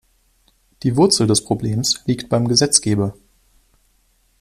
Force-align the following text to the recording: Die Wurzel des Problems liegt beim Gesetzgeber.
Die 0.81 0.97
Wurzel 0.97 1.27
des 1.27 1.45
Problems 1.45 2.01
liegt 2.07 2.27
beim 2.27 2.47
Gesetzgeber. 2.47 3.13